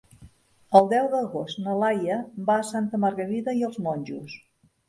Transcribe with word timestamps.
El 0.79 0.87
deu 0.93 1.09
d'agost 1.11 1.59
na 1.67 1.75
Laia 1.83 2.17
va 2.49 2.57
a 2.63 2.67
Santa 2.73 3.01
Margarida 3.07 3.57
i 3.61 3.65
els 3.69 3.81
Monjos. 3.89 4.39